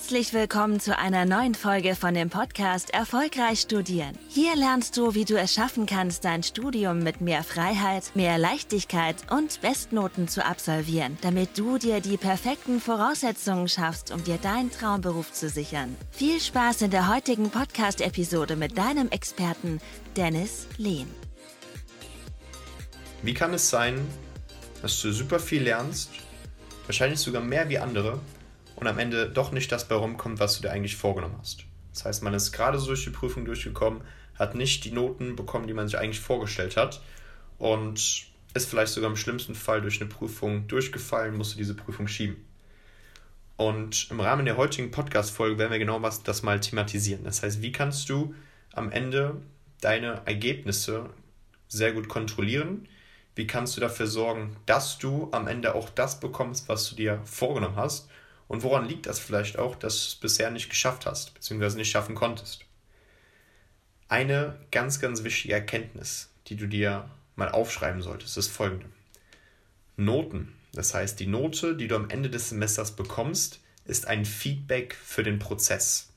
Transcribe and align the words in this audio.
Herzlich 0.00 0.32
willkommen 0.32 0.80
zu 0.80 0.96
einer 0.96 1.26
neuen 1.26 1.54
Folge 1.54 1.94
von 1.94 2.14
dem 2.14 2.30
Podcast 2.30 2.88
Erfolgreich 2.94 3.60
Studieren. 3.60 4.18
Hier 4.30 4.56
lernst 4.56 4.96
du, 4.96 5.14
wie 5.14 5.26
du 5.26 5.38
es 5.38 5.52
schaffen 5.52 5.84
kannst, 5.84 6.24
dein 6.24 6.42
Studium 6.42 7.00
mit 7.00 7.20
mehr 7.20 7.44
Freiheit, 7.44 8.10
mehr 8.14 8.38
Leichtigkeit 8.38 9.16
und 9.30 9.60
Bestnoten 9.60 10.26
zu 10.26 10.44
absolvieren, 10.44 11.18
damit 11.20 11.58
du 11.58 11.76
dir 11.76 12.00
die 12.00 12.16
perfekten 12.16 12.80
Voraussetzungen 12.80 13.68
schaffst, 13.68 14.10
um 14.10 14.24
dir 14.24 14.38
deinen 14.38 14.70
Traumberuf 14.70 15.32
zu 15.32 15.50
sichern. 15.50 15.94
Viel 16.10 16.40
Spaß 16.40 16.80
in 16.80 16.90
der 16.90 17.14
heutigen 17.14 17.50
Podcast-Episode 17.50 18.56
mit 18.56 18.78
deinem 18.78 19.10
Experten 19.10 19.82
Dennis 20.16 20.66
Lehn. 20.78 21.08
Wie 23.22 23.34
kann 23.34 23.52
es 23.52 23.68
sein, 23.68 24.00
dass 24.80 24.98
du 25.02 25.12
super 25.12 25.38
viel 25.38 25.62
lernst, 25.62 26.08
wahrscheinlich 26.86 27.20
sogar 27.20 27.42
mehr 27.42 27.68
wie 27.68 27.78
andere, 27.78 28.18
und 28.80 28.86
am 28.86 28.98
Ende 28.98 29.28
doch 29.28 29.52
nicht 29.52 29.70
das 29.70 29.86
bei 29.86 29.94
rumkommt, 29.94 30.40
was 30.40 30.56
du 30.56 30.62
dir 30.62 30.72
eigentlich 30.72 30.96
vorgenommen 30.96 31.36
hast. 31.38 31.64
Das 31.92 32.04
heißt, 32.04 32.22
man 32.22 32.34
ist 32.34 32.52
gerade 32.52 32.78
so 32.78 32.86
durch 32.88 33.04
die 33.04 33.10
Prüfung 33.10 33.44
durchgekommen, 33.44 34.00
hat 34.38 34.54
nicht 34.54 34.84
die 34.84 34.92
Noten 34.92 35.36
bekommen, 35.36 35.66
die 35.66 35.74
man 35.74 35.86
sich 35.86 35.98
eigentlich 35.98 36.20
vorgestellt 36.20 36.76
hat 36.76 37.02
und 37.58 38.26
ist 38.54 38.68
vielleicht 38.68 38.92
sogar 38.92 39.10
im 39.10 39.16
schlimmsten 39.16 39.54
Fall 39.54 39.82
durch 39.82 40.00
eine 40.00 40.08
Prüfung 40.08 40.66
durchgefallen, 40.66 41.36
musste 41.36 41.58
diese 41.58 41.74
Prüfung 41.74 42.08
schieben. 42.08 42.36
Und 43.56 44.10
im 44.10 44.20
Rahmen 44.20 44.46
der 44.46 44.56
heutigen 44.56 44.90
Podcast-Folge 44.90 45.58
werden 45.58 45.70
wir 45.70 45.78
genau 45.78 46.00
was, 46.00 46.22
das 46.22 46.42
mal 46.42 46.60
thematisieren. 46.60 47.24
Das 47.24 47.42
heißt, 47.42 47.60
wie 47.60 47.72
kannst 47.72 48.08
du 48.08 48.34
am 48.72 48.90
Ende 48.90 49.36
deine 49.82 50.22
Ergebnisse 50.24 51.10
sehr 51.68 51.92
gut 51.92 52.08
kontrollieren? 52.08 52.88
Wie 53.34 53.46
kannst 53.46 53.76
du 53.76 53.82
dafür 53.82 54.06
sorgen, 54.06 54.56
dass 54.64 54.98
du 54.98 55.28
am 55.32 55.46
Ende 55.46 55.74
auch 55.74 55.90
das 55.90 56.20
bekommst, 56.20 56.68
was 56.68 56.88
du 56.88 56.96
dir 56.96 57.20
vorgenommen 57.24 57.76
hast? 57.76 58.08
Und 58.50 58.64
woran 58.64 58.88
liegt 58.88 59.06
das 59.06 59.20
vielleicht 59.20 59.60
auch, 59.60 59.76
dass 59.76 59.94
du 59.94 60.08
es 60.08 60.14
bisher 60.16 60.50
nicht 60.50 60.70
geschafft 60.70 61.06
hast, 61.06 61.34
beziehungsweise 61.34 61.76
nicht 61.76 61.92
schaffen 61.92 62.16
konntest? 62.16 62.64
Eine 64.08 64.58
ganz, 64.72 64.98
ganz 64.98 65.22
wichtige 65.22 65.54
Erkenntnis, 65.54 66.30
die 66.48 66.56
du 66.56 66.66
dir 66.66 67.08
mal 67.36 67.48
aufschreiben 67.48 68.02
solltest, 68.02 68.36
ist 68.36 68.48
folgende. 68.48 68.86
Noten, 69.96 70.52
das 70.72 70.94
heißt 70.94 71.20
die 71.20 71.28
Note, 71.28 71.76
die 71.76 71.86
du 71.86 71.94
am 71.94 72.10
Ende 72.10 72.28
des 72.28 72.48
Semesters 72.48 72.96
bekommst, 72.96 73.60
ist 73.84 74.08
ein 74.08 74.24
Feedback 74.24 74.96
für 74.96 75.22
den 75.22 75.38
Prozess. 75.38 76.08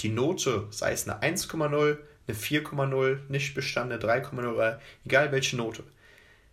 Die 0.00 0.08
Note, 0.08 0.68
sei 0.70 0.92
es 0.92 1.06
eine 1.06 1.20
1,0, 1.20 1.98
eine 2.26 2.36
4,0, 2.36 3.18
nicht 3.28 3.54
bestandene 3.54 4.00
3,0, 4.00 4.78
egal 5.04 5.32
welche 5.32 5.56
Note, 5.56 5.84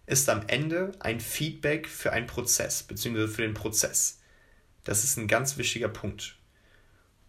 ist 0.07 0.27
am 0.27 0.41
Ende 0.47 0.91
ein 0.99 1.21
Feedback 1.21 1.87
für 1.87 2.11
einen 2.11 2.27
Prozess, 2.27 2.83
beziehungsweise 2.83 3.29
für 3.29 3.43
den 3.43 3.53
Prozess. 3.53 4.19
Das 4.83 5.03
ist 5.03 5.17
ein 5.17 5.27
ganz 5.27 5.57
wichtiger 5.57 5.89
Punkt. 5.89 6.35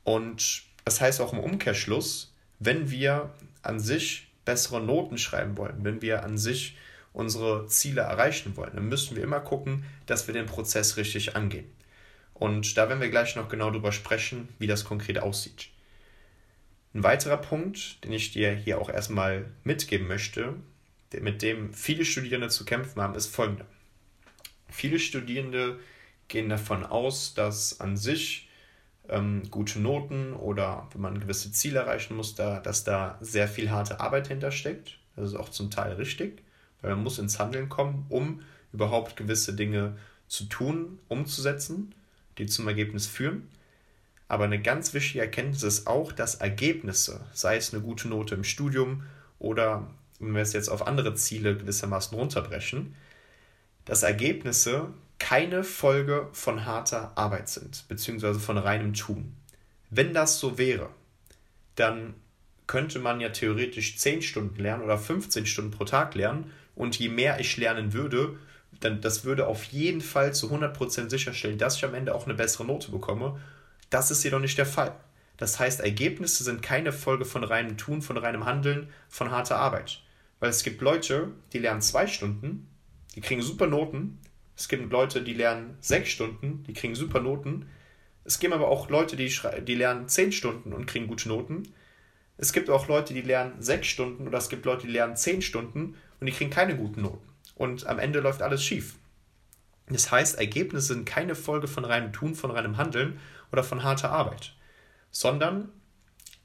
Und 0.02 0.62
das 0.84 1.00
heißt 1.00 1.20
auch 1.20 1.32
im 1.32 1.38
Umkehrschluss, 1.38 2.34
wenn 2.58 2.90
wir 2.90 3.32
an 3.62 3.80
sich 3.80 4.28
bessere 4.44 4.80
Noten 4.80 5.18
schreiben 5.18 5.56
wollen, 5.56 5.84
wenn 5.84 6.02
wir 6.02 6.24
an 6.24 6.36
sich 6.36 6.76
unsere 7.12 7.66
Ziele 7.68 8.02
erreichen 8.02 8.56
wollen, 8.56 8.72
dann 8.74 8.88
müssen 8.88 9.16
wir 9.16 9.22
immer 9.22 9.40
gucken, 9.40 9.84
dass 10.06 10.26
wir 10.26 10.34
den 10.34 10.46
Prozess 10.46 10.96
richtig 10.96 11.36
angehen. 11.36 11.66
Und 12.34 12.76
da 12.76 12.88
werden 12.88 13.00
wir 13.00 13.08
gleich 13.08 13.36
noch 13.36 13.48
genau 13.48 13.70
darüber 13.70 13.92
sprechen, 13.92 14.48
wie 14.58 14.66
das 14.66 14.84
konkret 14.84 15.20
aussieht. 15.20 15.68
Ein 16.92 17.04
weiterer 17.04 17.36
Punkt, 17.36 18.04
den 18.04 18.12
ich 18.12 18.32
dir 18.32 18.52
hier 18.52 18.80
auch 18.80 18.90
erstmal 18.90 19.46
mitgeben 19.62 20.08
möchte, 20.08 20.54
mit 21.20 21.42
dem 21.42 21.72
viele 21.72 22.04
Studierende 22.04 22.48
zu 22.48 22.64
kämpfen 22.64 23.00
haben, 23.00 23.14
ist 23.14 23.28
folgender. 23.28 23.66
Viele 24.68 24.98
Studierende 24.98 25.78
gehen 26.28 26.48
davon 26.48 26.84
aus, 26.84 27.34
dass 27.34 27.80
an 27.80 27.96
sich 27.96 28.48
ähm, 29.08 29.42
gute 29.50 29.80
Noten 29.80 30.32
oder 30.32 30.88
wenn 30.92 31.00
man 31.00 31.20
gewisse 31.20 31.52
Ziele 31.52 31.80
erreichen 31.80 32.16
muss, 32.16 32.34
da, 32.34 32.60
dass 32.60 32.84
da 32.84 33.18
sehr 33.20 33.48
viel 33.48 33.70
harte 33.70 34.00
Arbeit 34.00 34.28
hintersteckt. 34.28 34.98
Das 35.16 35.30
ist 35.30 35.36
auch 35.36 35.48
zum 35.48 35.70
Teil 35.70 35.92
richtig, 35.94 36.42
weil 36.80 36.94
man 36.94 37.04
muss 37.04 37.18
ins 37.18 37.38
Handeln 37.38 37.68
kommen, 37.68 38.06
um 38.08 38.42
überhaupt 38.72 39.16
gewisse 39.16 39.54
Dinge 39.54 39.96
zu 40.26 40.44
tun, 40.44 40.98
umzusetzen, 41.08 41.94
die 42.38 42.46
zum 42.46 42.66
Ergebnis 42.66 43.06
führen. 43.06 43.48
Aber 44.26 44.44
eine 44.44 44.60
ganz 44.60 44.94
wichtige 44.94 45.20
Erkenntnis 45.20 45.62
ist 45.62 45.86
auch, 45.86 46.10
dass 46.10 46.36
Ergebnisse, 46.36 47.24
sei 47.32 47.56
es 47.56 47.72
eine 47.72 47.82
gute 47.82 48.08
Note 48.08 48.34
im 48.34 48.42
Studium 48.42 49.04
oder 49.38 49.86
wenn 50.18 50.34
wir 50.34 50.42
es 50.42 50.54
jetzt 50.54 50.70
auf 50.70 50.86
andere 50.86 51.14
Ziele 51.14 51.56
gewissermaßen 51.56 52.18
runterbrechen, 52.18 52.94
dass 53.84 54.02
Ergebnisse 54.02 54.88
keine 55.24 55.64
Folge 55.64 56.28
von 56.34 56.66
harter 56.66 57.12
Arbeit 57.14 57.48
sind, 57.48 57.88
beziehungsweise 57.88 58.38
von 58.38 58.58
reinem 58.58 58.92
Tun. 58.92 59.34
Wenn 59.88 60.12
das 60.12 60.38
so 60.38 60.58
wäre, 60.58 60.90
dann 61.76 62.12
könnte 62.66 62.98
man 62.98 63.22
ja 63.22 63.30
theoretisch 63.30 63.96
10 63.96 64.20
Stunden 64.20 64.60
lernen 64.60 64.82
oder 64.82 64.98
15 64.98 65.46
Stunden 65.46 65.70
pro 65.70 65.86
Tag 65.86 66.14
lernen 66.14 66.52
und 66.74 66.98
je 66.98 67.08
mehr 67.08 67.40
ich 67.40 67.56
lernen 67.56 67.94
würde, 67.94 68.38
dann 68.80 69.00
das 69.00 69.24
würde 69.24 69.46
auf 69.46 69.64
jeden 69.64 70.02
Fall 70.02 70.34
zu 70.34 70.52
100% 70.54 71.08
sicherstellen, 71.08 71.56
dass 71.56 71.76
ich 71.78 71.86
am 71.86 71.94
Ende 71.94 72.14
auch 72.14 72.26
eine 72.26 72.34
bessere 72.34 72.66
Note 72.66 72.90
bekomme. 72.90 73.40
Das 73.88 74.10
ist 74.10 74.24
jedoch 74.24 74.40
nicht 74.40 74.58
der 74.58 74.66
Fall. 74.66 74.94
Das 75.38 75.58
heißt, 75.58 75.80
Ergebnisse 75.80 76.44
sind 76.44 76.60
keine 76.60 76.92
Folge 76.92 77.24
von 77.24 77.44
reinem 77.44 77.78
Tun, 77.78 78.02
von 78.02 78.18
reinem 78.18 78.44
Handeln, 78.44 78.90
von 79.08 79.30
harter 79.30 79.56
Arbeit. 79.56 80.02
Weil 80.38 80.50
es 80.50 80.64
gibt 80.64 80.82
Leute, 80.82 81.30
die 81.54 81.60
lernen 81.60 81.80
zwei 81.80 82.06
Stunden, 82.06 82.68
die 83.14 83.22
kriegen 83.22 83.40
super 83.40 83.66
Noten, 83.66 84.18
es 84.56 84.68
gibt 84.68 84.90
Leute, 84.92 85.22
die 85.22 85.34
lernen 85.34 85.76
sechs 85.80 86.10
Stunden, 86.10 86.64
die 86.64 86.74
kriegen 86.74 86.94
super 86.94 87.20
Noten. 87.20 87.66
Es 88.24 88.38
gibt 88.38 88.54
aber 88.54 88.68
auch 88.68 88.88
Leute, 88.88 89.16
die, 89.16 89.32
die 89.66 89.74
lernen 89.74 90.08
zehn 90.08 90.32
Stunden 90.32 90.72
und 90.72 90.86
kriegen 90.86 91.06
gute 91.06 91.28
Noten. 91.28 91.64
Es 92.36 92.52
gibt 92.52 92.70
auch 92.70 92.88
Leute, 92.88 93.14
die 93.14 93.22
lernen 93.22 93.60
sechs 93.60 93.86
Stunden 93.88 94.26
oder 94.26 94.38
es 94.38 94.48
gibt 94.48 94.64
Leute, 94.64 94.86
die 94.86 94.92
lernen 94.92 95.16
zehn 95.16 95.42
Stunden 95.42 95.96
und 96.20 96.26
die 96.26 96.32
kriegen 96.32 96.50
keine 96.50 96.76
guten 96.76 97.02
Noten. 97.02 97.28
Und 97.54 97.86
am 97.86 97.98
Ende 97.98 98.20
läuft 98.20 98.42
alles 98.42 98.64
schief. 98.64 98.96
Das 99.88 100.10
heißt, 100.10 100.38
Ergebnisse 100.38 100.94
sind 100.94 101.04
keine 101.04 101.34
Folge 101.34 101.68
von 101.68 101.84
reinem 101.84 102.12
Tun, 102.12 102.34
von 102.34 102.50
reinem 102.50 102.76
Handeln 102.78 103.20
oder 103.52 103.62
von 103.62 103.82
harter 103.82 104.10
Arbeit, 104.10 104.54
sondern 105.10 105.68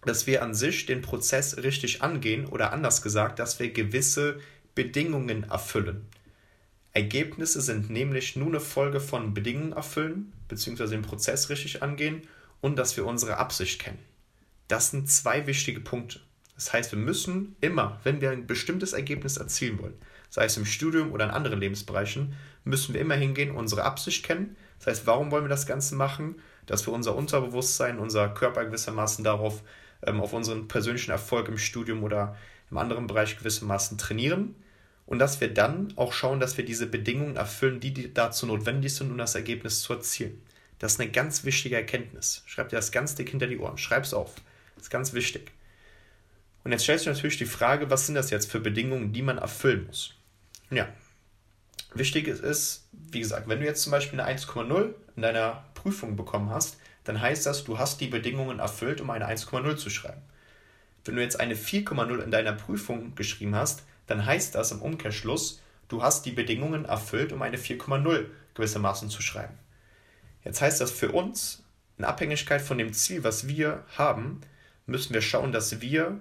dass 0.05 0.27
wir 0.27 0.43
an 0.43 0.53
sich 0.53 0.85
den 0.85 1.01
Prozess 1.01 1.57
richtig 1.57 2.01
angehen 2.01 2.45
oder 2.45 2.71
anders 2.73 3.01
gesagt, 3.01 3.39
dass 3.39 3.59
wir 3.59 3.71
gewisse 3.71 4.39
Bedingungen 4.75 5.43
erfüllen. 5.43 6.07
Ergebnisse 6.93 7.61
sind 7.61 7.89
nämlich 7.89 8.35
nur 8.35 8.47
eine 8.47 8.59
Folge 8.59 8.99
von 8.99 9.33
Bedingungen 9.33 9.73
erfüllen, 9.73 10.33
beziehungsweise 10.47 10.91
den 10.91 11.03
Prozess 11.03 11.49
richtig 11.49 11.83
angehen 11.83 12.23
und 12.61 12.77
dass 12.77 12.97
wir 12.97 13.05
unsere 13.05 13.37
Absicht 13.37 13.79
kennen. 13.79 13.99
Das 14.67 14.91
sind 14.91 15.09
zwei 15.09 15.45
wichtige 15.45 15.81
Punkte. 15.81 16.19
Das 16.55 16.73
heißt, 16.73 16.91
wir 16.91 16.99
müssen 16.99 17.55
immer, 17.61 17.99
wenn 18.03 18.21
wir 18.21 18.31
ein 18.31 18.47
bestimmtes 18.47 18.93
Ergebnis 18.93 19.37
erzielen 19.37 19.79
wollen, 19.79 19.93
sei 20.29 20.45
es 20.45 20.57
im 20.57 20.65
Studium 20.65 21.11
oder 21.11 21.25
in 21.25 21.31
anderen 21.31 21.59
Lebensbereichen, 21.59 22.33
müssen 22.63 22.93
wir 22.93 23.01
immer 23.01 23.15
hingehen, 23.15 23.51
unsere 23.51 23.83
Absicht 23.83 24.25
kennen. 24.25 24.57
Das 24.79 24.87
heißt, 24.87 25.07
warum 25.07 25.31
wollen 25.31 25.45
wir 25.45 25.49
das 25.49 25.67
Ganze 25.67 25.95
machen? 25.95 26.41
Dass 26.65 26.85
wir 26.85 26.93
unser 26.93 27.15
Unterbewusstsein, 27.15 27.99
unser 27.99 28.29
Körper 28.29 28.65
gewissermaßen 28.65 29.23
darauf, 29.23 29.63
ähm, 30.03 30.19
auf 30.19 30.33
unseren 30.33 30.67
persönlichen 30.67 31.11
Erfolg 31.11 31.47
im 31.47 31.57
Studium 31.57 32.03
oder 32.03 32.35
im 32.69 32.77
anderen 32.77 33.07
Bereich 33.07 33.37
gewissermaßen 33.37 33.97
trainieren 33.97 34.55
und 35.09 35.17
dass 35.17 35.41
wir 35.41 35.51
dann 35.51 35.91
auch 35.95 36.13
schauen, 36.13 36.39
dass 36.39 36.55
wir 36.57 36.63
diese 36.63 36.85
Bedingungen 36.85 37.35
erfüllen, 37.35 37.79
die 37.79 38.13
dazu 38.13 38.45
notwendig 38.45 38.93
sind, 38.93 39.09
um 39.09 39.17
das 39.17 39.33
Ergebnis 39.33 39.81
zu 39.81 39.93
erzielen. 39.93 40.39
Das 40.77 40.93
ist 40.93 40.99
eine 40.99 41.09
ganz 41.09 41.43
wichtige 41.43 41.77
Erkenntnis. 41.77 42.43
Schreib 42.45 42.69
dir 42.69 42.75
das 42.75 42.91
ganz 42.91 43.15
dick 43.15 43.31
hinter 43.31 43.47
die 43.47 43.57
Ohren. 43.57 43.79
Schreib 43.79 44.03
es 44.03 44.13
auf. 44.13 44.35
Das 44.75 44.83
ist 44.83 44.89
ganz 44.91 45.13
wichtig. 45.13 45.51
Und 46.63 46.73
jetzt 46.73 46.83
stellst 46.83 47.07
du 47.07 47.09
natürlich 47.09 47.39
die 47.39 47.45
Frage, 47.45 47.89
was 47.89 48.05
sind 48.05 48.13
das 48.13 48.29
jetzt 48.29 48.51
für 48.51 48.59
Bedingungen, 48.59 49.11
die 49.11 49.23
man 49.23 49.39
erfüllen 49.39 49.87
muss? 49.87 50.13
Ja, 50.69 50.87
wichtig 51.95 52.27
ist, 52.27 52.87
wie 52.91 53.21
gesagt, 53.21 53.49
wenn 53.49 53.61
du 53.61 53.65
jetzt 53.65 53.81
zum 53.81 53.91
Beispiel 53.91 54.19
eine 54.19 54.37
1,0 54.37 54.93
in 55.15 55.21
deiner 55.23 55.65
Prüfung 55.73 56.17
bekommen 56.17 56.51
hast, 56.51 56.77
dann 57.03 57.19
heißt 57.19 57.47
das, 57.47 57.63
du 57.63 57.79
hast 57.79 57.99
die 57.99 58.09
Bedingungen 58.09 58.59
erfüllt, 58.59 59.01
um 59.01 59.09
eine 59.09 59.27
1,0 59.27 59.75
zu 59.75 59.89
schreiben. 59.89 60.21
Wenn 61.03 61.15
du 61.15 61.23
jetzt 61.23 61.39
eine 61.39 61.55
4,0 61.55 62.21
in 62.21 62.29
deiner 62.29 62.53
Prüfung 62.53 63.15
geschrieben 63.15 63.55
hast, 63.55 63.81
dann 64.09 64.25
heißt 64.25 64.55
das 64.55 64.71
im 64.71 64.81
Umkehrschluss, 64.81 65.61
du 65.87 66.01
hast 66.01 66.25
die 66.25 66.31
Bedingungen 66.31 66.85
erfüllt, 66.85 67.31
um 67.31 67.41
eine 67.41 67.57
4,0 67.57 68.25
gewissermaßen 68.55 69.09
zu 69.09 69.21
schreiben. 69.21 69.57
Jetzt 70.43 70.61
heißt 70.61 70.81
das 70.81 70.91
für 70.91 71.11
uns, 71.11 71.63
in 71.97 72.05
Abhängigkeit 72.05 72.61
von 72.61 72.77
dem 72.77 72.93
Ziel, 72.93 73.23
was 73.23 73.47
wir 73.47 73.85
haben, 73.97 74.41
müssen 74.85 75.13
wir 75.13 75.21
schauen, 75.21 75.51
dass 75.51 75.81
wir 75.81 76.19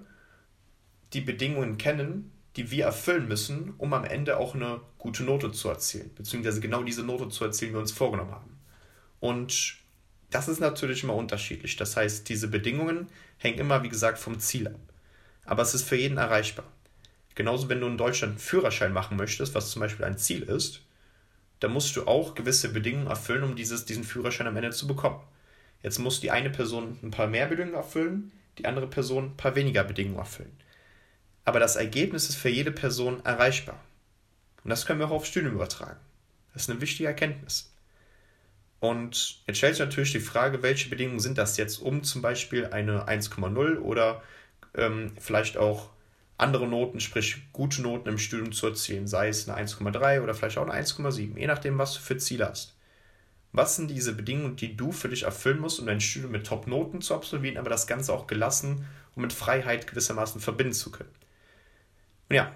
die 1.14 1.20
Bedingungen 1.22 1.78
kennen, 1.78 2.32
die 2.56 2.70
wir 2.70 2.84
erfüllen 2.84 3.28
müssen, 3.28 3.74
um 3.78 3.94
am 3.94 4.04
Ende 4.04 4.36
auch 4.36 4.54
eine 4.54 4.80
gute 4.98 5.22
Note 5.22 5.52
zu 5.52 5.68
erzielen, 5.68 6.10
beziehungsweise 6.14 6.60
genau 6.60 6.82
diese 6.82 7.04
Note 7.04 7.28
zu 7.28 7.44
erzielen, 7.44 7.70
die 7.70 7.76
wir 7.76 7.80
uns 7.80 7.92
vorgenommen 7.92 8.32
haben. 8.32 8.58
Und 9.20 9.76
das 10.30 10.48
ist 10.48 10.60
natürlich 10.60 11.04
immer 11.04 11.14
unterschiedlich. 11.14 11.76
Das 11.76 11.96
heißt, 11.96 12.28
diese 12.28 12.48
Bedingungen 12.48 13.08
hängen 13.38 13.58
immer, 13.58 13.82
wie 13.82 13.88
gesagt, 13.88 14.18
vom 14.18 14.38
Ziel 14.40 14.68
ab. 14.68 14.80
Aber 15.46 15.62
es 15.62 15.74
ist 15.74 15.84
für 15.84 15.96
jeden 15.96 16.18
erreichbar. 16.18 16.66
Genauso, 17.38 17.68
wenn 17.68 17.80
du 17.80 17.86
in 17.86 17.96
Deutschland 17.96 18.32
einen 18.32 18.40
Führerschein 18.40 18.92
machen 18.92 19.16
möchtest, 19.16 19.54
was 19.54 19.70
zum 19.70 19.78
Beispiel 19.78 20.04
ein 20.04 20.18
Ziel 20.18 20.42
ist, 20.42 20.80
dann 21.60 21.70
musst 21.70 21.94
du 21.94 22.04
auch 22.08 22.34
gewisse 22.34 22.72
Bedingungen 22.72 23.06
erfüllen, 23.06 23.44
um 23.44 23.54
dieses, 23.54 23.84
diesen 23.84 24.02
Führerschein 24.02 24.48
am 24.48 24.56
Ende 24.56 24.70
zu 24.70 24.88
bekommen. 24.88 25.20
Jetzt 25.84 26.00
muss 26.00 26.18
die 26.18 26.32
eine 26.32 26.50
Person 26.50 26.98
ein 27.00 27.12
paar 27.12 27.28
mehr 27.28 27.46
Bedingungen 27.46 27.76
erfüllen, 27.76 28.32
die 28.58 28.66
andere 28.66 28.88
Person 28.88 29.26
ein 29.26 29.36
paar 29.36 29.54
weniger 29.54 29.84
Bedingungen 29.84 30.18
erfüllen. 30.18 30.50
Aber 31.44 31.60
das 31.60 31.76
Ergebnis 31.76 32.28
ist 32.28 32.34
für 32.34 32.48
jede 32.48 32.72
Person 32.72 33.24
erreichbar. 33.24 33.80
Und 34.64 34.70
das 34.70 34.84
können 34.84 34.98
wir 34.98 35.06
auch 35.06 35.12
aufs 35.12 35.28
Studium 35.28 35.54
übertragen. 35.54 36.00
Das 36.54 36.62
ist 36.62 36.70
eine 36.70 36.80
wichtige 36.80 37.08
Erkenntnis. 37.08 37.72
Und 38.80 39.44
jetzt 39.46 39.58
stellt 39.58 39.76
sich 39.76 39.86
natürlich 39.86 40.10
die 40.10 40.18
Frage, 40.18 40.64
welche 40.64 40.88
Bedingungen 40.88 41.20
sind 41.20 41.38
das 41.38 41.56
jetzt, 41.56 41.78
um 41.78 42.02
zum 42.02 42.20
Beispiel 42.20 42.66
eine 42.66 43.06
1,0 43.06 43.78
oder 43.78 44.24
ähm, 44.74 45.12
vielleicht 45.20 45.56
auch 45.56 45.90
andere 46.38 46.68
Noten, 46.68 47.00
sprich 47.00 47.52
gute 47.52 47.82
Noten 47.82 48.08
im 48.08 48.18
Studium 48.18 48.52
zu 48.52 48.68
erzielen, 48.68 49.06
sei 49.06 49.28
es 49.28 49.48
eine 49.48 49.68
1,3 49.68 50.22
oder 50.22 50.34
vielleicht 50.34 50.56
auch 50.58 50.68
eine 50.68 50.80
1,7, 50.80 51.36
je 51.36 51.46
nachdem, 51.46 51.76
was 51.78 51.94
du 51.94 52.00
für 52.00 52.16
Ziele 52.16 52.48
hast. 52.48 52.76
Was 53.52 53.76
sind 53.76 53.90
diese 53.90 54.14
Bedingungen, 54.14 54.56
die 54.56 54.76
du 54.76 54.92
für 54.92 55.08
dich 55.08 55.24
erfüllen 55.24 55.58
musst, 55.58 55.80
um 55.80 55.86
dein 55.86 56.00
Studium 56.00 56.32
mit 56.32 56.46
Top-Noten 56.46 57.00
zu 57.00 57.14
absolvieren, 57.14 57.58
aber 57.58 57.70
das 57.70 57.86
Ganze 57.86 58.12
auch 58.12 58.26
gelassen 58.26 58.86
und 59.16 59.22
mit 59.22 59.32
Freiheit 59.32 59.86
gewissermaßen 59.88 60.40
verbinden 60.40 60.74
zu 60.74 60.92
können? 60.92 61.10
Und 62.28 62.36
ja, 62.36 62.52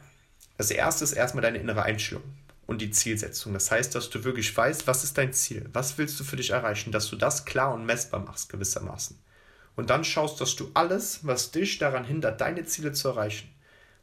das 0.58 0.70
erste 0.70 1.02
ist 1.02 1.12
erstmal 1.12 1.43
deine 1.43 1.58
innere 1.58 1.82
Einstellung 1.82 2.23
und 2.67 2.81
die 2.82 2.90
Zielsetzung. 2.90 3.52
Das 3.52 3.70
heißt, 3.70 3.94
dass 3.94 4.11
du 4.11 4.23
wirklich 4.23 4.56
weißt, 4.56 4.87
was 4.87 5.02
ist 5.02 5.19
dein 5.19 5.32
Ziel, 5.32 5.69
was 5.73 5.99
willst 5.99 6.20
du 6.20 6.25
für 6.25 6.37
dich 6.37 6.50
erreichen, 6.50 6.93
dass 6.93 7.08
du 7.08 7.17
das 7.17 7.46
klar 7.46 7.75
und 7.75 7.84
messbar 7.84 8.20
machst 8.20 8.49
gewissermaßen. 8.50 9.19
Und 9.75 9.90
dann 9.90 10.05
schaust, 10.05 10.40
dass 10.40 10.55
du 10.55 10.70
alles, 10.75 11.26
was 11.26 11.50
dich 11.50 11.79
daran 11.79 12.05
hindert, 12.05 12.40
deine 12.40 12.64
Ziele 12.64 12.93
zu 12.93 13.08
erreichen, 13.08 13.49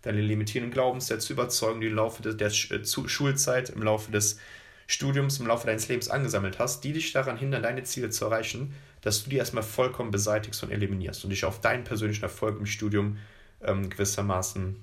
deine 0.02 0.22
limitierenden 0.22 0.74
Glaubenssätze, 0.74 1.34
Überzeugungen, 1.34 1.82
die 1.82 1.88
im 1.88 1.96
Laufe 1.96 2.22
der, 2.22 2.34
der 2.34 2.48
äh, 2.48 2.86
Schulzeit, 2.86 3.70
im 3.70 3.84
Laufe 3.84 4.12
des 4.12 4.40
Studiums, 4.88 5.40
im 5.40 5.48
Laufe 5.48 5.68
deines 5.68 5.88
Lebens 5.88 6.10
angesammelt 6.10 6.58
hast, 6.58 6.84
die 6.84 6.94
dich 6.94 7.12
daran 7.12 7.38
hindern, 7.38 7.64
deine 7.64 7.84
Ziele 7.84 8.10
zu 8.10 8.26
erreichen, 8.26 8.74
dass 9.02 9.24
du 9.24 9.30
die 9.30 9.38
erstmal 9.38 9.64
vollkommen 9.64 10.12
beseitigst 10.12 10.64
und 10.64 10.72
eliminierst 10.72 11.24
und 11.24 11.30
dich 11.30 11.46
auf 11.46 11.62
deinen 11.62 11.84
persönlichen 11.84 12.24
Erfolg 12.24 12.58
im 12.60 12.66
Studium 12.66 13.18
ähm, 13.62 13.90
gewissermaßen 13.90 14.76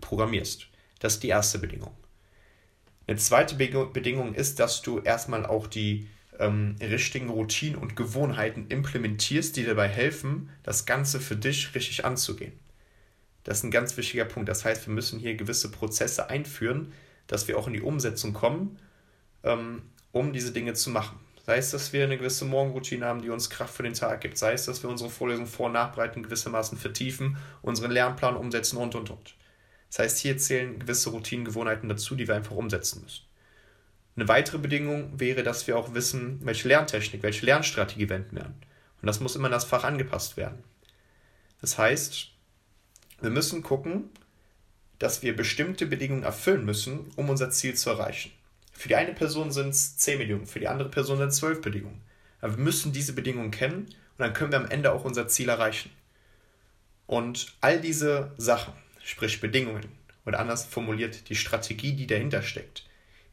programmierst. 0.00 0.68
Das 1.00 1.14
ist 1.14 1.22
die 1.22 1.28
erste 1.28 1.58
Bedingung. 1.58 1.94
Eine 3.06 3.18
zweite 3.18 3.54
Bedingung 3.54 4.34
ist, 4.34 4.58
dass 4.58 4.82
du 4.82 5.00
erstmal 5.00 5.46
auch 5.46 5.66
die 5.66 6.08
ähm, 6.38 6.76
richtigen 6.80 7.28
Routinen 7.28 7.76
und 7.78 7.94
Gewohnheiten 7.94 8.66
implementierst, 8.68 9.56
die 9.56 9.64
dabei 9.64 9.88
helfen, 9.88 10.50
das 10.62 10.86
Ganze 10.86 11.20
für 11.20 11.36
dich 11.36 11.74
richtig 11.74 12.04
anzugehen. 12.04 12.52
Das 13.46 13.58
ist 13.58 13.62
ein 13.62 13.70
ganz 13.70 13.96
wichtiger 13.96 14.24
Punkt. 14.24 14.48
Das 14.48 14.64
heißt, 14.64 14.88
wir 14.88 14.92
müssen 14.92 15.20
hier 15.20 15.36
gewisse 15.36 15.70
Prozesse 15.70 16.28
einführen, 16.28 16.92
dass 17.28 17.46
wir 17.46 17.56
auch 17.56 17.68
in 17.68 17.74
die 17.74 17.80
Umsetzung 17.80 18.32
kommen, 18.32 18.80
ähm, 19.44 19.82
um 20.10 20.32
diese 20.32 20.50
Dinge 20.50 20.74
zu 20.74 20.90
machen. 20.90 21.20
Sei 21.44 21.58
es, 21.58 21.70
dass 21.70 21.92
wir 21.92 22.02
eine 22.02 22.18
gewisse 22.18 22.44
Morgenroutine 22.44 23.06
haben, 23.06 23.22
die 23.22 23.30
uns 23.30 23.48
Kraft 23.48 23.72
für 23.76 23.84
den 23.84 23.94
Tag 23.94 24.20
gibt. 24.22 24.36
Sei 24.36 24.52
es, 24.52 24.64
dass 24.64 24.82
wir 24.82 24.90
unsere 24.90 25.10
Vorlesungen 25.10 25.46
vor- 25.46 25.66
und 25.66 25.74
nachbereiten, 25.74 26.24
gewissermaßen 26.24 26.76
vertiefen, 26.76 27.36
unseren 27.62 27.92
Lernplan 27.92 28.36
umsetzen 28.36 28.78
und, 28.78 28.96
und, 28.96 29.10
und. 29.10 29.36
Das 29.90 30.00
heißt, 30.00 30.18
hier 30.18 30.36
zählen 30.38 30.80
gewisse 30.80 31.10
Routinengewohnheiten 31.10 31.88
dazu, 31.88 32.16
die 32.16 32.26
wir 32.26 32.34
einfach 32.34 32.56
umsetzen 32.56 33.02
müssen. 33.02 33.26
Eine 34.16 34.26
weitere 34.26 34.58
Bedingung 34.58 35.20
wäre, 35.20 35.44
dass 35.44 35.68
wir 35.68 35.78
auch 35.78 35.94
wissen, 35.94 36.40
welche 36.42 36.66
Lerntechnik, 36.66 37.22
welche 37.22 37.46
Lernstrategie 37.46 38.08
wenden 38.08 38.34
werden. 38.34 38.56
Und 39.00 39.06
das 39.06 39.20
muss 39.20 39.36
immer 39.36 39.46
in 39.46 39.52
das 39.52 39.66
Fach 39.66 39.84
angepasst 39.84 40.36
werden. 40.36 40.64
Das 41.60 41.78
heißt, 41.78 42.32
wir 43.20 43.30
müssen 43.30 43.62
gucken, 43.62 44.10
dass 44.98 45.22
wir 45.22 45.36
bestimmte 45.36 45.86
Bedingungen 45.86 46.22
erfüllen 46.22 46.64
müssen, 46.64 47.10
um 47.16 47.28
unser 47.28 47.50
Ziel 47.50 47.74
zu 47.74 47.90
erreichen. 47.90 48.32
Für 48.72 48.88
die 48.88 48.96
eine 48.96 49.12
Person 49.12 49.50
sind 49.50 49.70
es 49.70 49.96
10 49.96 50.18
Bedingungen, 50.18 50.46
für 50.46 50.60
die 50.60 50.68
andere 50.68 50.88
Person 50.88 51.18
sind 51.18 51.28
es 51.28 51.36
12 51.36 51.60
Bedingungen. 51.62 52.02
Aber 52.40 52.56
wir 52.56 52.64
müssen 52.64 52.92
diese 52.92 53.14
Bedingungen 53.14 53.50
kennen 53.50 53.86
und 53.86 54.18
dann 54.18 54.32
können 54.32 54.52
wir 54.52 54.58
am 54.58 54.70
Ende 54.70 54.92
auch 54.92 55.04
unser 55.04 55.28
Ziel 55.28 55.48
erreichen. 55.48 55.90
Und 57.06 57.54
all 57.60 57.80
diese 57.80 58.32
Sachen, 58.36 58.74
sprich 59.02 59.40
Bedingungen 59.40 59.86
oder 60.24 60.40
anders 60.40 60.66
formuliert 60.66 61.28
die 61.28 61.36
Strategie, 61.36 61.94
die 61.94 62.06
dahinter 62.06 62.42
steckt. 62.42 62.86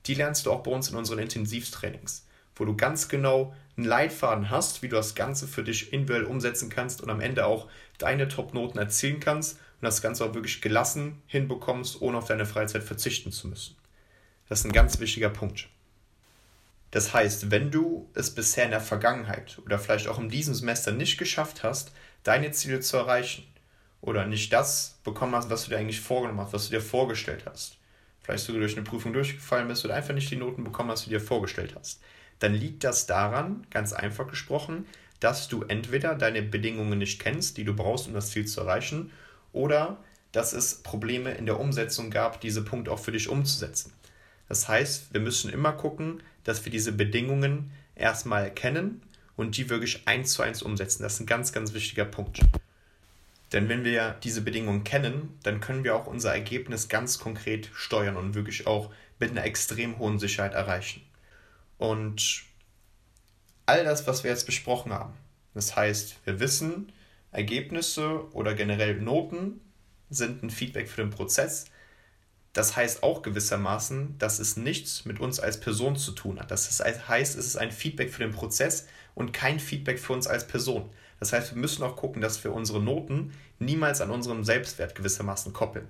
Die 0.05 0.15
lernst 0.15 0.45
du 0.45 0.51
auch 0.51 0.63
bei 0.63 0.71
uns 0.71 0.89
in 0.89 0.95
unseren 0.95 1.19
Intensivtrainings, 1.19 2.25
wo 2.55 2.65
du 2.65 2.75
ganz 2.75 3.09
genau 3.09 3.53
einen 3.75 3.87
Leitfaden 3.87 4.49
hast, 4.49 4.83
wie 4.83 4.89
du 4.89 4.95
das 4.95 5.15
Ganze 5.15 5.47
für 5.47 5.63
dich 5.63 5.91
individuell 5.91 6.25
umsetzen 6.25 6.69
kannst 6.69 7.01
und 7.01 7.09
am 7.09 7.21
Ende 7.21 7.45
auch 7.45 7.67
deine 7.97 8.27
Top-Noten 8.27 8.77
erzielen 8.77 9.19
kannst 9.19 9.59
und 9.83 9.87
das 9.87 10.01
Ganze 10.01 10.23
auch 10.25 10.33
wirklich 10.33 10.61
gelassen 10.61 11.21
hinbekommst, 11.27 12.01
ohne 12.01 12.17
auf 12.17 12.27
deine 12.27 12.45
Freizeit 12.45 12.83
verzichten 12.83 13.31
zu 13.31 13.47
müssen. 13.47 13.75
Das 14.47 14.59
ist 14.59 14.65
ein 14.65 14.71
ganz 14.71 14.99
wichtiger 14.99 15.29
Punkt. 15.29 15.67
Das 16.91 17.13
heißt, 17.13 17.51
wenn 17.51 17.71
du 17.71 18.09
es 18.13 18.33
bisher 18.33 18.65
in 18.65 18.71
der 18.71 18.79
Vergangenheit 18.79 19.59
oder 19.65 19.79
vielleicht 19.79 20.07
auch 20.07 20.19
in 20.19 20.29
diesem 20.29 20.53
Semester 20.53 20.91
nicht 20.91 21.17
geschafft 21.17 21.63
hast, 21.63 21.91
deine 22.23 22.51
Ziele 22.51 22.79
zu 22.79 22.97
erreichen, 22.97 23.43
oder 24.03 24.25
nicht 24.25 24.51
das 24.51 24.99
bekommen 25.05 25.33
hast, 25.33 25.49
was 25.49 25.63
du 25.63 25.69
dir 25.69 25.77
eigentlich 25.77 26.01
vorgenommen 26.01 26.41
hast, 26.41 26.53
was 26.53 26.65
du 26.65 26.71
dir 26.71 26.81
vorgestellt 26.81 27.43
hast, 27.45 27.77
vielleicht 28.21 28.43
sogar 28.43 28.59
durch 28.59 28.75
eine 28.75 28.83
Prüfung 28.83 29.13
durchgefallen 29.13 29.69
bist 29.69 29.85
oder 29.85 29.95
einfach 29.95 30.13
nicht 30.13 30.29
die 30.29 30.35
Noten 30.35 30.65
bekommen 30.65 30.91
hast, 30.91 31.05
die 31.05 31.09
du 31.09 31.19
dir 31.19 31.25
vorgestellt 31.25 31.73
hast, 31.77 32.01
dann 32.39 32.53
liegt 32.53 32.83
das 32.83 33.05
daran, 33.05 33.65
ganz 33.69 33.93
einfach 33.93 34.27
gesprochen, 34.27 34.85
dass 35.21 35.47
du 35.47 35.63
entweder 35.63 36.15
deine 36.15 36.41
Bedingungen 36.41 36.99
nicht 36.99 37.21
kennst, 37.21 37.55
die 37.55 37.63
du 37.63 37.73
brauchst, 37.73 38.07
um 38.07 38.13
das 38.13 38.31
Ziel 38.31 38.45
zu 38.45 38.59
erreichen, 38.59 39.09
oder 39.53 40.03
dass 40.33 40.51
es 40.51 40.81
Probleme 40.83 41.31
in 41.33 41.45
der 41.45 41.59
Umsetzung 41.59 42.09
gab, 42.09 42.41
diese 42.41 42.63
Punkte 42.63 42.91
auch 42.91 42.99
für 42.99 43.11
dich 43.11 43.29
umzusetzen. 43.29 43.93
Das 44.49 44.67
heißt, 44.67 45.13
wir 45.13 45.21
müssen 45.21 45.51
immer 45.51 45.71
gucken, 45.71 46.21
dass 46.43 46.65
wir 46.65 46.71
diese 46.71 46.91
Bedingungen 46.91 47.71
erstmal 47.95 48.51
kennen 48.51 49.01
und 49.37 49.57
die 49.57 49.69
wirklich 49.69 50.07
eins 50.07 50.33
zu 50.33 50.41
eins 50.41 50.61
umsetzen. 50.61 51.03
Das 51.03 51.13
ist 51.13 51.19
ein 51.21 51.25
ganz, 51.27 51.53
ganz 51.53 51.73
wichtiger 51.73 52.05
Punkt. 52.05 52.39
Denn 53.51 53.69
wenn 53.69 53.83
wir 53.83 54.17
diese 54.23 54.41
Bedingungen 54.41 54.83
kennen, 54.83 55.37
dann 55.43 55.61
können 55.61 55.83
wir 55.83 55.95
auch 55.95 56.07
unser 56.07 56.33
Ergebnis 56.33 56.89
ganz 56.89 57.19
konkret 57.19 57.69
steuern 57.73 58.17
und 58.17 58.33
wirklich 58.33 58.65
auch 58.65 58.91
mit 59.19 59.29
einer 59.31 59.45
extrem 59.45 59.99
hohen 59.99 60.17
Sicherheit 60.17 60.53
erreichen. 60.53 61.03
Und 61.77 62.43
all 63.67 63.83
das, 63.83 64.07
was 64.07 64.23
wir 64.23 64.31
jetzt 64.31 64.47
besprochen 64.47 64.91
haben, 64.91 65.13
das 65.53 65.75
heißt, 65.75 66.15
wir 66.25 66.39
wissen, 66.39 66.91
Ergebnisse 67.33 68.31
oder 68.33 68.53
generell 68.53 68.99
Noten 68.99 69.59
sind 70.09 70.43
ein 70.43 70.49
Feedback 70.49 70.87
für 70.87 71.01
den 71.01 71.09
Prozess. 71.09 71.65
Das 72.53 72.75
heißt 72.75 73.01
auch 73.01 73.23
gewissermaßen, 73.23 74.17
dass 74.19 74.37
es 74.37 74.57
nichts 74.57 75.05
mit 75.05 75.19
uns 75.19 75.39
als 75.39 75.59
Person 75.59 75.95
zu 75.95 76.11
tun 76.11 76.39
hat. 76.39 76.51
Das 76.51 76.79
heißt, 76.79 77.37
es 77.37 77.45
ist 77.47 77.57
ein 77.57 77.71
Feedback 77.71 78.11
für 78.11 78.23
den 78.23 78.31
Prozess 78.31 78.87
und 79.15 79.33
kein 79.33 79.59
Feedback 79.59 79.97
für 79.99 80.13
uns 80.13 80.27
als 80.27 80.47
Person. 80.47 80.89
Das 81.19 81.33
heißt, 81.33 81.55
wir 81.55 81.61
müssen 81.61 81.83
auch 81.83 81.95
gucken, 81.95 82.21
dass 82.21 82.43
wir 82.43 82.53
unsere 82.53 82.81
Noten 82.81 83.31
niemals 83.57 84.01
an 84.01 84.11
unserem 84.11 84.43
Selbstwert 84.43 84.93
gewissermaßen 84.93 85.53
koppeln. 85.53 85.87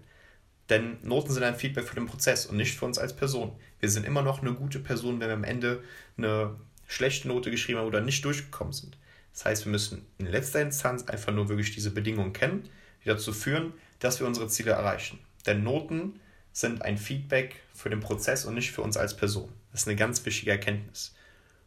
Denn 0.70 0.98
Noten 1.02 1.34
sind 1.34 1.44
ein 1.44 1.56
Feedback 1.56 1.86
für 1.86 1.96
den 1.96 2.06
Prozess 2.06 2.46
und 2.46 2.56
nicht 2.56 2.78
für 2.78 2.86
uns 2.86 2.98
als 2.98 3.14
Person. 3.14 3.52
Wir 3.82 3.90
sind 3.90 4.06
immer 4.06 4.22
noch 4.22 4.42
eine 4.42 4.54
gute 4.54 4.80
Person, 4.80 5.20
wenn 5.20 5.28
wir 5.28 5.34
am 5.34 5.44
Ende 5.44 5.84
eine 6.18 6.56
schlechte 6.88 7.28
Note 7.28 7.52
geschrieben 7.52 7.80
haben 7.80 7.88
oder 7.88 8.00
nicht 8.00 8.24
durchgekommen 8.24 8.72
sind. 8.72 8.98
Das 9.34 9.46
heißt, 9.46 9.66
wir 9.66 9.72
müssen 9.72 10.06
in 10.20 10.28
letzter 10.28 10.62
Instanz 10.62 11.08
einfach 11.08 11.34
nur 11.34 11.50
wirklich 11.50 11.74
diese 11.74 11.92
Bedingungen 11.92 12.34
kennen, 12.34 12.70
die 13.04 13.10
dazu 13.10 13.34
führen, 13.34 13.74
dass 14.00 14.20
wir 14.20 14.28
unsere 14.28 14.48
Ziele 14.48 14.72
erreichen. 14.72 15.20
Denn 15.46 15.64
Noten 15.64 16.20
sind 16.52 16.84
ein 16.84 16.98
Feedback 16.98 17.56
für 17.74 17.90
den 17.90 18.00
Prozess 18.00 18.46
und 18.46 18.54
nicht 18.54 18.72
für 18.72 18.82
uns 18.82 18.96
als 18.96 19.18
Person. 19.18 19.52
Das 19.72 19.82
ist 19.82 19.88
eine 19.88 19.98
ganz 19.98 20.24
wichtige 20.26 20.52
Erkenntnis. 20.52 21.16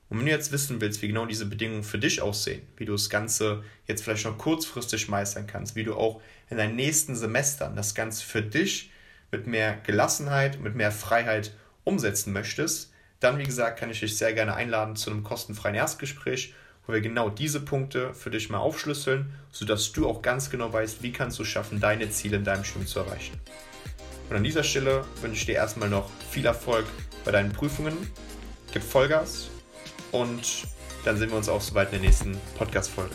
Und 0.08 0.18
wenn 0.18 0.26
du 0.26 0.30
jetzt 0.30 0.52
wissen 0.52 0.80
willst, 0.80 1.02
wie 1.02 1.08
genau 1.08 1.26
diese 1.26 1.46
Bedingungen 1.46 1.82
für 1.82 1.98
dich 1.98 2.22
aussehen, 2.22 2.62
wie 2.76 2.84
du 2.84 2.92
das 2.92 3.10
Ganze 3.10 3.64
jetzt 3.86 4.04
vielleicht 4.04 4.24
noch 4.24 4.38
kurzfristig 4.38 5.08
meistern 5.08 5.48
kannst, 5.48 5.74
wie 5.74 5.82
du 5.82 5.96
auch 5.96 6.22
in 6.48 6.58
deinen 6.58 6.76
nächsten 6.76 7.16
Semestern 7.16 7.74
das 7.74 7.96
Ganze 7.96 8.24
für 8.24 8.42
dich 8.42 8.92
mit 9.32 9.48
mehr 9.48 9.76
Gelassenheit, 9.84 10.60
mit 10.60 10.76
mehr 10.76 10.92
Freiheit 10.92 11.52
umsetzen 11.82 12.32
möchtest, 12.32 12.92
dann, 13.18 13.38
wie 13.38 13.44
gesagt, 13.44 13.80
kann 13.80 13.90
ich 13.90 14.00
dich 14.00 14.16
sehr 14.16 14.32
gerne 14.32 14.54
einladen 14.54 14.94
zu 14.94 15.10
einem 15.10 15.24
kostenfreien 15.24 15.74
Erstgespräch, 15.74 16.54
wo 16.86 16.92
wir 16.92 17.00
genau 17.00 17.28
diese 17.28 17.60
Punkte 17.60 18.14
für 18.14 18.30
dich 18.30 18.50
mal 18.50 18.58
aufschlüsseln, 18.58 19.32
sodass 19.50 19.92
du 19.92 20.08
auch 20.08 20.22
ganz 20.22 20.50
genau 20.50 20.72
weißt, 20.72 21.02
wie 21.02 21.12
kannst 21.12 21.38
du 21.38 21.44
schaffen, 21.44 21.80
deine 21.80 22.10
Ziele 22.10 22.36
in 22.36 22.44
deinem 22.44 22.64
Studium 22.64 22.86
zu 22.86 23.00
erreichen. 23.00 23.38
Und 24.30 24.36
an 24.36 24.44
dieser 24.44 24.64
Stelle 24.64 25.04
wünsche 25.20 25.40
ich 25.40 25.46
dir 25.46 25.54
erstmal 25.54 25.88
noch 25.88 26.10
viel 26.30 26.46
Erfolg 26.46 26.84
bei 27.24 27.30
deinen 27.30 27.52
Prüfungen. 27.52 27.96
Gib 28.72 28.82
Vollgas 28.82 29.48
und 30.12 30.64
dann 31.04 31.16
sehen 31.16 31.30
wir 31.30 31.36
uns 31.36 31.48
auch 31.48 31.60
soweit 31.60 31.92
in 31.92 32.00
der 32.00 32.08
nächsten 32.08 32.36
Podcast-Folge. 32.58 33.14